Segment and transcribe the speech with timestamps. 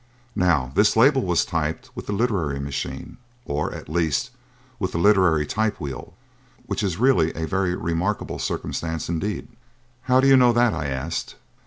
[0.35, 4.31] Now this label was typed with the literary machine, or, at least,
[4.79, 6.15] with the literary typewheel;
[6.65, 9.47] which is really a very remarkable circumstance indeed."
[10.09, 11.35] "How do you know that?" I asked.